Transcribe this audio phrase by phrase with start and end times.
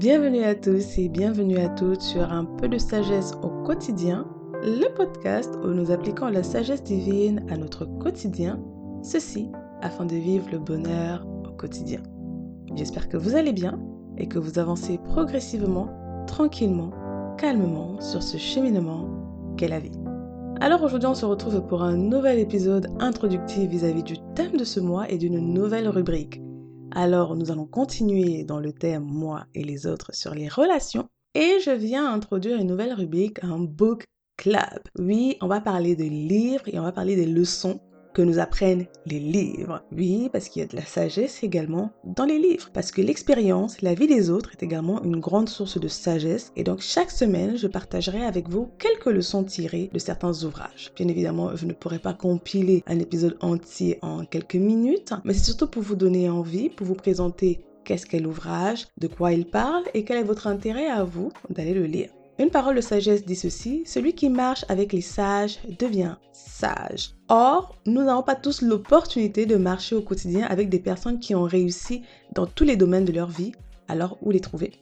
[0.00, 4.26] Bienvenue à tous et bienvenue à toutes sur Un peu de sagesse au quotidien,
[4.62, 8.58] le podcast où nous appliquons la sagesse divine à notre quotidien,
[9.02, 9.50] ceci
[9.82, 12.00] afin de vivre le bonheur au quotidien.
[12.76, 13.78] J'espère que vous allez bien
[14.16, 15.90] et que vous avancez progressivement,
[16.26, 16.92] tranquillement,
[17.36, 19.19] calmement sur ce cheminement
[19.56, 19.92] qu'est la vie.
[20.60, 24.80] Alors aujourd'hui on se retrouve pour un nouvel épisode introductif vis-à-vis du thème de ce
[24.80, 26.40] mois et d'une nouvelle rubrique.
[26.92, 31.08] Alors, nous allons continuer dans le thème moi et les autres sur les relations.
[31.34, 34.04] Et je viens introduire une nouvelle rubrique, un book
[34.36, 34.80] club.
[34.98, 37.80] Oui, on va parler de livres et on va parler des leçons
[38.12, 39.82] que nous apprennent les livres.
[39.92, 42.70] Oui, parce qu'il y a de la sagesse également dans les livres.
[42.72, 46.52] Parce que l'expérience, la vie des autres est également une grande source de sagesse.
[46.56, 50.92] Et donc chaque semaine, je partagerai avec vous quelques leçons tirées de certains ouvrages.
[50.96, 55.44] Bien évidemment, je ne pourrai pas compiler un épisode entier en quelques minutes, mais c'est
[55.44, 59.84] surtout pour vous donner envie, pour vous présenter qu'est-ce qu'est l'ouvrage, de quoi il parle
[59.94, 62.10] et quel est votre intérêt à vous d'aller le lire.
[62.40, 67.10] Une parole de sagesse dit ceci, celui qui marche avec les sages devient sage.
[67.28, 71.42] Or, nous n'avons pas tous l'opportunité de marcher au quotidien avec des personnes qui ont
[71.42, 72.00] réussi
[72.34, 73.52] dans tous les domaines de leur vie.
[73.88, 74.72] Alors, où les trouver?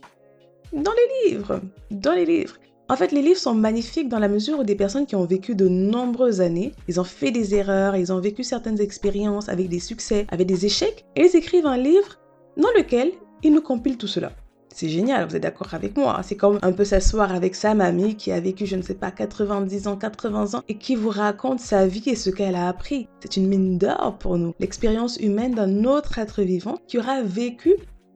[0.73, 1.61] Dans les livres.
[1.91, 2.55] Dans les livres.
[2.89, 5.57] En fait, les livres sont magnifiques dans la mesure où des personnes qui ont vécu
[5.57, 9.81] de nombreuses années, ils ont fait des erreurs, ils ont vécu certaines expériences avec des
[9.81, 12.21] succès, avec des échecs, et ils écrivent un livre
[12.57, 13.11] dans lequel
[13.43, 14.31] ils nous compilent tout cela.
[14.79, 16.21] C'est génial, vous êtes d'accord avec moi.
[16.23, 19.11] C'est comme un peu s'asseoir avec sa mamie qui a vécu, je ne sais pas,
[19.11, 23.09] 90 ans, 80 ans et qui vous raconte sa vie et ce qu'elle a appris.
[23.19, 24.55] C'est une mine d'or pour nous.
[24.61, 27.75] L'expérience humaine d'un autre être vivant qui aura vécu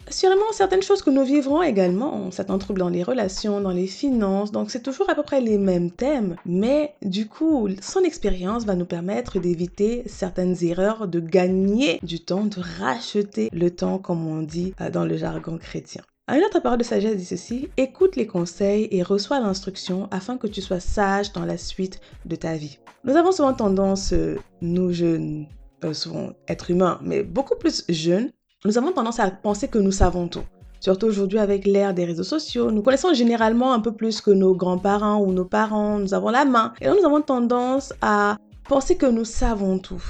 [0.08, 4.52] Sûrement certaines choses que nous vivrons également, certains troubles dans les relations, dans les finances,
[4.52, 8.74] donc c'est toujours à peu près les mêmes thèmes, mais du coup, son expérience va
[8.74, 14.42] nous permettre d'éviter certaines erreurs, de gagner du temps, de racheter le temps, comme on
[14.42, 16.02] dit euh, dans le jargon chrétien.
[16.32, 20.46] Une autre parole de sagesse dit ceci, écoute les conseils et reçois l'instruction afin que
[20.46, 22.78] tu sois sage dans la suite de ta vie.
[23.04, 25.46] Nous avons souvent tendance, euh, nous jeunes,
[25.84, 28.30] euh, souvent êtres humains, mais beaucoup plus jeunes,
[28.64, 30.44] nous avons tendance à penser que nous savons tout.
[30.80, 34.54] Surtout aujourd'hui avec l'ère des réseaux sociaux, nous connaissons généralement un peu plus que nos
[34.54, 36.72] grands-parents ou nos parents, nous avons la main.
[36.80, 40.02] Et donc nous avons tendance à penser que nous savons tout.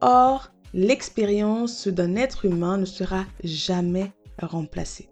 [0.00, 5.10] Or, l'expérience d'un être humain ne sera jamais remplacée.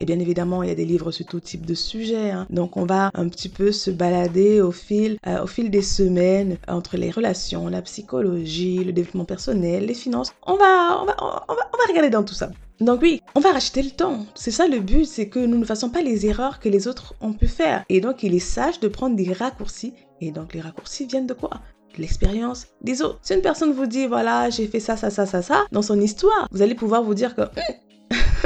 [0.00, 2.30] Et bien évidemment, il y a des livres sur tout type de sujets.
[2.30, 2.46] Hein.
[2.50, 6.58] Donc on va un petit peu se balader au fil, euh, au fil des semaines
[6.68, 10.32] entre les relations, la psychologie, le développement personnel, les finances.
[10.46, 12.50] On va, on va, on va, on va regarder dans tout ça.
[12.80, 14.26] Donc oui, on va racheter le temps.
[14.34, 17.14] C'est ça le but, c'est que nous ne fassions pas les erreurs que les autres
[17.20, 17.84] ont pu faire.
[17.88, 19.94] Et donc il est sage de prendre des raccourcis.
[20.20, 21.50] Et donc les raccourcis viennent de quoi?
[21.96, 23.20] L'expérience des autres.
[23.22, 26.00] Si une personne vous dit, voilà, j'ai fait ça, ça, ça, ça, ça, dans son
[26.00, 27.74] histoire, vous allez pouvoir vous dire que hum,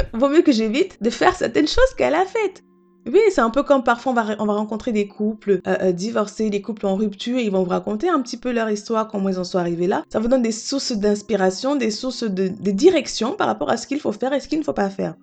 [0.13, 2.63] vaut mieux que j'évite de faire certaines choses qu'elle a faites.
[3.07, 5.91] Oui, c'est un peu comme parfois on va, on va rencontrer des couples euh, euh,
[5.91, 9.07] divorcés, des couples en rupture, et ils vont vous raconter un petit peu leur histoire,
[9.07, 10.03] comment ils en sont arrivés là.
[10.11, 13.99] Ça vous donne des sources d'inspiration, des sources de, direction par rapport à ce qu'il
[13.99, 15.15] faut faire et ce qu'il ne faut pas faire.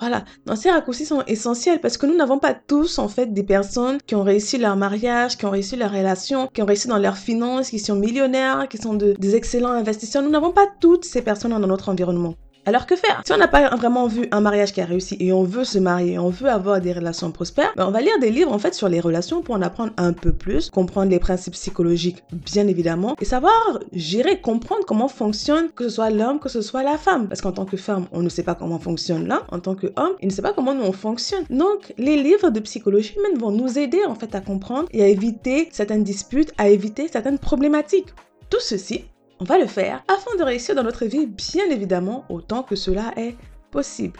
[0.00, 3.44] Voilà, donc ces raccourcis sont essentiels parce que nous n'avons pas tous en fait des
[3.44, 6.98] personnes qui ont réussi leur mariage, qui ont réussi leur relation, qui ont réussi dans
[6.98, 10.22] leurs finances, qui sont millionnaires, qui sont des excellents investisseurs.
[10.22, 12.34] Nous n'avons pas toutes ces personnes dans notre environnement.
[12.66, 13.20] Alors que faire?
[13.26, 15.78] Si on n'a pas vraiment vu un mariage qui a réussi et on veut se
[15.78, 18.74] marier, on veut avoir des relations prospères, ben on va lire des livres en fait
[18.74, 23.16] sur les relations pour en apprendre un peu plus, comprendre les principes psychologiques bien évidemment
[23.20, 23.52] et savoir
[23.92, 27.28] gérer, comprendre comment fonctionne que ce soit l'homme, que ce soit la femme.
[27.28, 30.14] Parce qu'en tant que femme, on ne sait pas comment fonctionne l'un, en tant qu'homme,
[30.22, 31.44] il ne sait pas comment nous on fonctionne.
[31.50, 35.08] Donc les livres de psychologie humaine vont nous aider en fait à comprendre et à
[35.08, 38.08] éviter certaines disputes, à éviter certaines problématiques.
[38.48, 39.04] Tout ceci
[39.44, 43.12] on va le faire afin de réussir dans notre vie, bien évidemment, autant que cela
[43.18, 43.34] est
[43.70, 44.18] possible.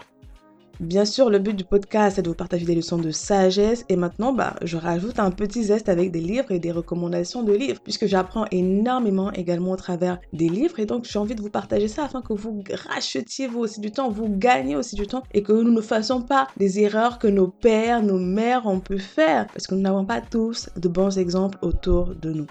[0.79, 3.95] Bien sûr, le but du podcast est de vous partager des leçons de sagesse et
[3.95, 7.79] maintenant, bah, je rajoute un petit zeste avec des livres et des recommandations de livres
[7.83, 11.87] puisque j'apprends énormément également au travers des livres et donc j'ai envie de vous partager
[11.87, 15.41] ça afin que vous rachetiez vous aussi du temps, vous gagnez aussi du temps et
[15.41, 19.47] que nous ne fassions pas des erreurs que nos pères, nos mères ont pu faire
[19.47, 22.47] parce que nous n'avons pas tous de bons exemples autour de nous.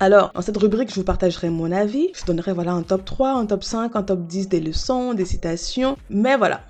[0.00, 2.10] Alors, dans cette rubrique, je vous partagerai mon avis.
[2.14, 5.24] Je donnerai voilà un top 3, un top 5, un top 10 des leçons, des
[5.24, 5.96] citations.
[6.08, 6.60] Mais voilà,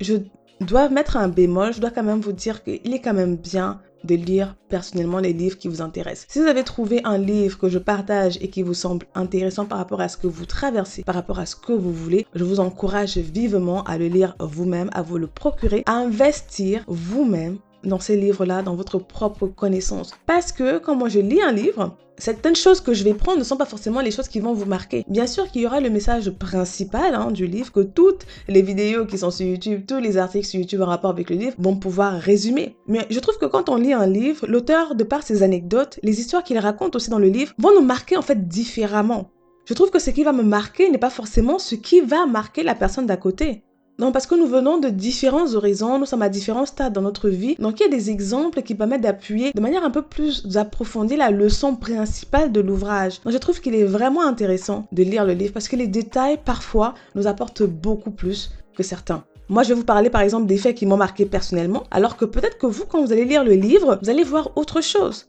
[0.00, 0.14] je
[0.60, 1.72] dois mettre un bémol.
[1.72, 5.32] Je dois quand même vous dire qu'il est quand même bien de lire personnellement les
[5.32, 6.26] livres qui vous intéressent.
[6.28, 9.78] Si vous avez trouvé un livre que je partage et qui vous semble intéressant par
[9.78, 12.60] rapport à ce que vous traversez, par rapport à ce que vous voulez, je vous
[12.60, 18.16] encourage vivement à le lire vous-même, à vous le procurer, à investir vous-même dans ces
[18.16, 20.12] livres-là, dans votre propre connaissance.
[20.26, 23.44] Parce que quand moi je lis un livre, certaines choses que je vais prendre ne
[23.44, 25.04] sont pas forcément les choses qui vont vous marquer.
[25.08, 29.06] Bien sûr qu'il y aura le message principal hein, du livre que toutes les vidéos
[29.06, 31.76] qui sont sur YouTube, tous les articles sur YouTube en rapport avec le livre vont
[31.76, 32.76] pouvoir résumer.
[32.86, 36.20] Mais je trouve que quand on lit un livre, l'auteur, de par ses anecdotes, les
[36.20, 39.30] histoires qu'il raconte aussi dans le livre, vont nous marquer en fait différemment.
[39.64, 42.62] Je trouve que ce qui va me marquer n'est pas forcément ce qui va marquer
[42.62, 43.64] la personne d'à côté.
[44.00, 47.28] Non, parce que nous venons de différents horizons, nous sommes à différents stades dans notre
[47.28, 47.56] vie.
[47.58, 51.16] Donc il y a des exemples qui permettent d'appuyer de manière un peu plus approfondie
[51.16, 53.20] la leçon principale de l'ouvrage.
[53.22, 56.38] Donc je trouve qu'il est vraiment intéressant de lire le livre parce que les détails
[56.44, 59.24] parfois nous apportent beaucoup plus que certains.
[59.48, 62.24] Moi, je vais vous parler par exemple des faits qui m'ont marqué personnellement, alors que
[62.24, 65.26] peut-être que vous, quand vous allez lire le livre, vous allez voir autre chose.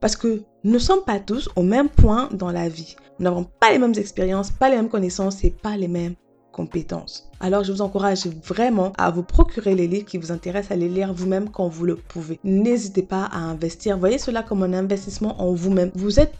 [0.00, 2.96] Parce que nous ne sommes pas tous au même point dans la vie.
[3.18, 6.14] Nous n'avons pas les mêmes expériences, pas les mêmes connaissances et pas les mêmes
[6.52, 7.28] compétences.
[7.40, 10.88] Alors je vous encourage vraiment à vous procurer les livres qui vous intéressent, à les
[10.88, 12.40] lire vous-même quand vous le pouvez.
[12.44, 13.98] N'hésitez pas à investir.
[13.98, 15.90] Voyez cela comme un investissement en vous-même.
[15.94, 16.32] Vous êtes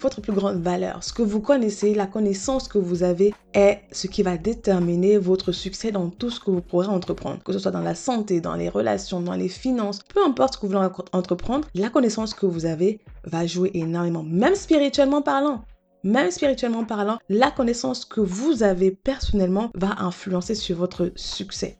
[0.00, 1.02] votre plus grande valeur.
[1.02, 5.52] Ce que vous connaissez, la connaissance que vous avez est ce qui va déterminer votre
[5.52, 7.42] succès dans tout ce que vous pourrez entreprendre.
[7.42, 10.58] Que ce soit dans la santé, dans les relations, dans les finances, peu importe ce
[10.58, 15.62] que vous voulez entreprendre, la connaissance que vous avez va jouer énormément, même spirituellement parlant
[16.08, 21.78] même spirituellement parlant, la connaissance que vous avez personnellement va influencer sur votre succès.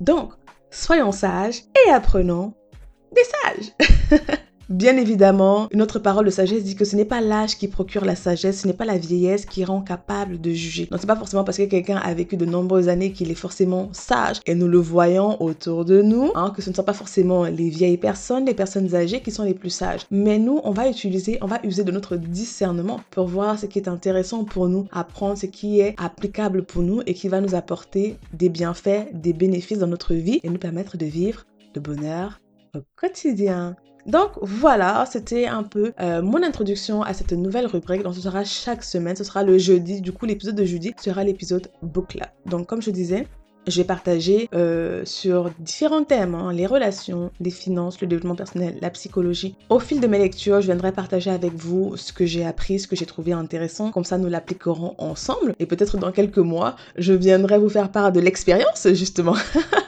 [0.00, 0.32] Donc,
[0.70, 2.54] soyons sages et apprenons
[3.12, 4.20] des sages.
[4.84, 8.04] Bien évidemment, une autre parole de sagesse dit que ce n'est pas l'âge qui procure
[8.04, 10.84] la sagesse, ce n'est pas la vieillesse qui rend capable de juger.
[10.90, 13.88] Donc c'est pas forcément parce que quelqu'un a vécu de nombreuses années qu'il est forcément
[13.92, 14.40] sage.
[14.44, 17.70] Et nous le voyons autour de nous, hein, que ce ne sont pas forcément les
[17.70, 20.02] vieilles personnes, les personnes âgées qui sont les plus sages.
[20.10, 23.78] Mais nous, on va utiliser, on va user de notre discernement pour voir ce qui
[23.78, 27.54] est intéressant pour nous, apprendre ce qui est applicable pour nous et qui va nous
[27.54, 32.38] apporter des bienfaits, des bénéfices dans notre vie et nous permettre de vivre de bonheur
[32.76, 33.76] au quotidien.
[34.06, 38.02] Donc voilà, c'était un peu euh, mon introduction à cette nouvelle rubrique.
[38.02, 40.00] Donc ce sera chaque semaine, ce sera le jeudi.
[40.00, 42.18] Du coup, l'épisode de jeudi sera l'épisode book.
[42.46, 43.26] Donc comme je disais,
[43.66, 48.76] je vais partager euh, sur différents thèmes, hein, les relations, les finances, le développement personnel,
[48.80, 49.54] la psychologie.
[49.70, 52.88] Au fil de mes lectures, je viendrai partager avec vous ce que j'ai appris, ce
[52.88, 53.90] que j'ai trouvé intéressant.
[53.90, 55.54] Comme ça, nous l'appliquerons ensemble.
[55.58, 59.36] Et peut-être dans quelques mois, je viendrai vous faire part de l'expérience, justement.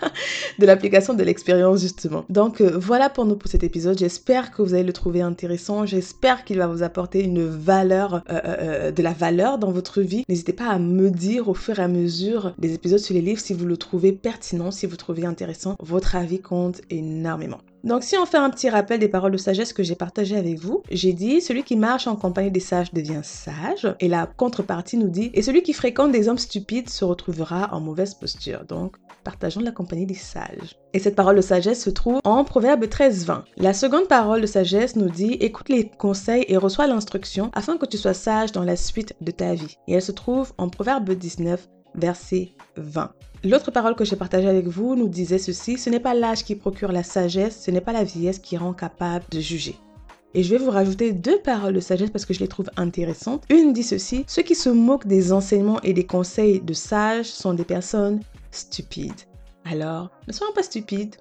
[0.58, 2.25] de l'application de l'expérience, justement.
[2.31, 3.99] Donc, euh, voilà pour nous pour cet épisode.
[3.99, 5.87] J'espère que vous allez le trouver intéressant.
[5.87, 10.25] J'espère qu'il va vous apporter une valeur, euh, de la valeur dans votre vie.
[10.28, 13.40] N'hésitez pas à me dire au fur et à mesure des épisodes sur les livres
[13.40, 17.58] si vous le trouvez pertinent, si vous trouvez intéressant, votre avis compte énormément.
[17.86, 20.58] Donc si on fait un petit rappel des paroles de sagesse que j'ai partagées avec
[20.58, 24.96] vous, j'ai dit celui qui marche en compagnie des sages devient sage et la contrepartie
[24.96, 28.64] nous dit et celui qui fréquente des hommes stupides se retrouvera en mauvaise posture.
[28.64, 30.76] Donc partageons la compagnie des sages.
[30.94, 33.42] Et cette parole de sagesse se trouve en Proverbe 13-20.
[33.56, 37.86] La seconde parole de sagesse nous dit écoute les conseils et reçois l'instruction afin que
[37.86, 39.76] tu sois sage dans la suite de ta vie.
[39.86, 43.10] Et elle se trouve en Proverbe 19 verset 20.
[43.44, 46.54] L'autre parole que j'ai partagée avec vous nous disait ceci, ce n'est pas l'âge qui
[46.54, 49.76] procure la sagesse, ce n'est pas la vieillesse qui rend capable de juger.
[50.34, 53.44] Et je vais vous rajouter deux paroles de sagesse parce que je les trouve intéressantes.
[53.48, 57.54] Une dit ceci, ceux qui se moquent des enseignements et des conseils de sages sont
[57.54, 58.20] des personnes
[58.50, 59.22] stupides.
[59.64, 61.16] Alors, ne soyons pas stupides,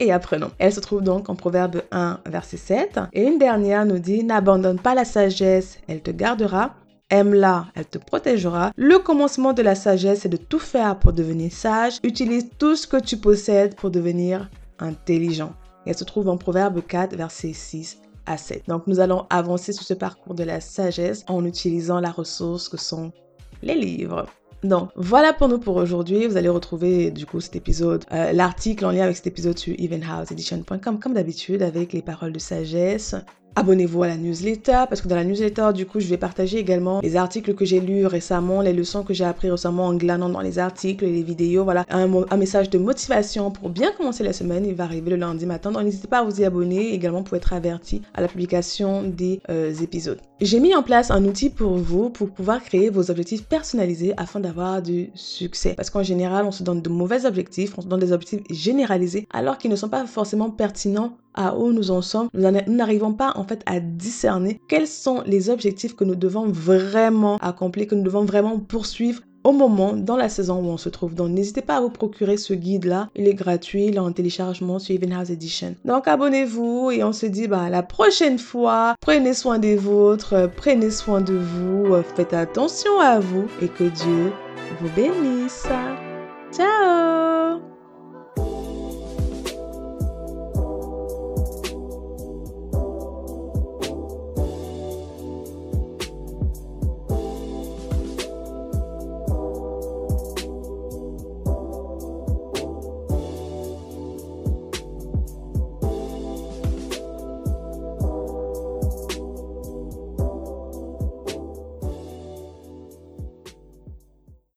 [0.00, 0.50] et apprenons.
[0.58, 3.00] Elle se trouve donc en Proverbe 1, verset 7.
[3.12, 6.74] Et une dernière nous dit, n'abandonne pas la sagesse, elle te gardera,
[7.14, 8.72] Aime-la, elle te protégera.
[8.74, 12.00] Le commencement de la sagesse est de tout faire pour devenir sage.
[12.02, 15.52] Utilise tout ce que tu possèdes pour devenir intelligent.
[15.86, 18.64] elle se trouve en Proverbe 4, verset 6 à 7.
[18.66, 22.78] Donc nous allons avancer sur ce parcours de la sagesse en utilisant la ressource que
[22.78, 23.12] sont
[23.62, 24.26] les livres.
[24.64, 26.26] Donc voilà pour nous pour aujourd'hui.
[26.26, 29.72] Vous allez retrouver du coup cet épisode, euh, l'article en lien avec cet épisode sur
[29.78, 33.14] evenhouseedition.com comme d'habitude avec les paroles de sagesse.
[33.56, 37.00] Abonnez-vous à la newsletter parce que dans la newsletter, du coup, je vais partager également
[37.00, 40.40] les articles que j'ai lus récemment, les leçons que j'ai appris récemment en glanant dans
[40.40, 41.62] les articles les vidéos.
[41.62, 44.66] Voilà, un, un, message de motivation pour bien commencer la semaine.
[44.66, 45.70] Il va arriver le lundi matin.
[45.70, 49.40] Donc, n'hésitez pas à vous y abonner également pour être averti à la publication des
[49.48, 50.18] euh, épisodes.
[50.40, 54.40] J'ai mis en place un outil pour vous pour pouvoir créer vos objectifs personnalisés afin
[54.40, 55.74] d'avoir du succès.
[55.76, 59.28] Parce qu'en général, on se donne de mauvais objectifs, on se donne des objectifs généralisés
[59.32, 63.32] alors qu'ils ne sont pas forcément pertinents à où nous en sommes, nous n'arrivons pas
[63.36, 68.02] en fait à discerner quels sont les objectifs que nous devons vraiment accomplir, que nous
[68.02, 71.14] devons vraiment poursuivre au moment, dans la saison où on se trouve.
[71.14, 73.10] Donc, n'hésitez pas à vous procurer ce guide-là.
[73.14, 75.74] Il est gratuit, il est en téléchargement sur Even House Edition.
[75.84, 80.90] Donc, abonnez-vous et on se dit, bah, la prochaine fois, prenez soin des vôtres, prenez
[80.90, 84.32] soin de vous, faites attention à vous et que Dieu
[84.80, 85.33] vous bénisse.